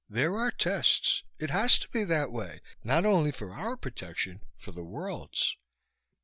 [0.09, 1.21] There are tests.
[1.37, 4.41] It has to be that way not only for our protection.
[4.57, 5.55] For the world's."